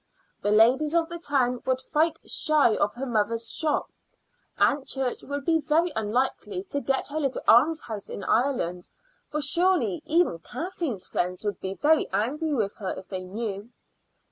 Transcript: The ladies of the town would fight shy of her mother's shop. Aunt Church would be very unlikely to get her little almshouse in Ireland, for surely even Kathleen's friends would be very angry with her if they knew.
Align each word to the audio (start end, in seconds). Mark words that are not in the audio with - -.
The 0.41 0.49
ladies 0.49 0.95
of 0.95 1.09
the 1.09 1.19
town 1.19 1.61
would 1.67 1.79
fight 1.79 2.17
shy 2.25 2.75
of 2.75 2.95
her 2.95 3.05
mother's 3.05 3.47
shop. 3.51 3.91
Aunt 4.57 4.87
Church 4.87 5.21
would 5.21 5.45
be 5.45 5.59
very 5.59 5.93
unlikely 5.95 6.63
to 6.71 6.81
get 6.81 7.09
her 7.09 7.19
little 7.19 7.43
almshouse 7.47 8.09
in 8.09 8.23
Ireland, 8.23 8.89
for 9.29 9.43
surely 9.43 10.01
even 10.05 10.39
Kathleen's 10.39 11.05
friends 11.05 11.45
would 11.45 11.59
be 11.59 11.75
very 11.75 12.09
angry 12.09 12.51
with 12.51 12.73
her 12.77 12.95
if 12.97 13.09
they 13.09 13.21
knew. 13.21 13.69